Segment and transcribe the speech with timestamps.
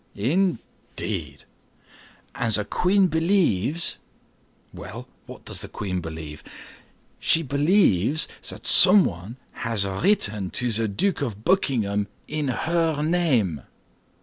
[0.15, 1.43] "Indeed!"
[2.33, 3.97] "And the queen believes—"
[4.73, 6.43] "Well, what does the queen believe?"
[7.19, 13.61] "She believes that someone has written to the Duke of Buckingham in her name."